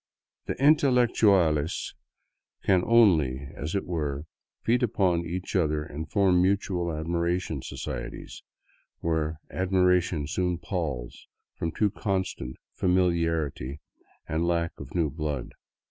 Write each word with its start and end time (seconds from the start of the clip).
The 0.47 0.55
intelectiiales 0.55 1.93
can 2.63 2.81
only, 2.87 3.49
as 3.55 3.75
it 3.75 3.85
were, 3.85 4.25
feed 4.63 4.81
upon 4.81 5.27
each 5.27 5.55
other 5.55 5.83
and 5.83 6.09
form 6.09 6.41
mutual 6.41 6.91
admiration 6.91 7.61
societies, 7.61 8.41
where 9.01 9.35
admiration 9.51 10.25
soon 10.25 10.57
palls 10.57 11.27
from 11.53 11.71
too 11.71 11.91
constant 11.91 12.55
familiarity 12.73 13.79
and 14.27 14.47
lack 14.47 14.71
of 14.79 14.95
new 14.95 15.11
blood. 15.11 15.51